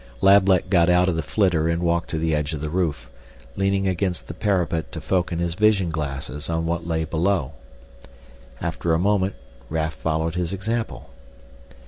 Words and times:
Lablet 0.19 0.67
got 0.71 0.89
out 0.89 1.07
of 1.09 1.15
the 1.15 1.21
flitter 1.21 1.67
and 1.67 1.83
walked 1.83 2.09
to 2.09 2.17
the 2.17 2.33
edge 2.33 2.53
of 2.53 2.59
the 2.59 2.71
roof, 2.71 3.07
leaning 3.55 3.87
against 3.87 4.27
the 4.27 4.33
parapet 4.33 4.91
to 4.91 4.99
focus 4.99 5.37
his 5.39 5.53
vision 5.53 5.91
glasses 5.91 6.49
on 6.49 6.65
what 6.65 6.87
lay 6.87 7.05
below. 7.05 7.51
After 8.59 8.95
a 8.95 8.97
moment 8.97 9.35
Raf 9.69 9.93
followed 9.93 10.33
his 10.33 10.53
example. 10.53 11.11